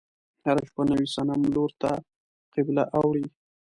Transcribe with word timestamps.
هره 0.45 0.61
شپه 0.69 0.81
نوي 0.91 1.07
صنم 1.15 1.41
لور 1.55 1.71
ته 1.81 1.91
قبله 2.53 2.83
اوړي. 2.97 3.25